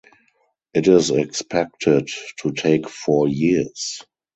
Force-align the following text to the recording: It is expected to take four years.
It 0.73 0.87
is 0.87 1.11
expected 1.11 2.09
to 2.37 2.51
take 2.53 2.89
four 2.89 3.27
years. 3.27 4.01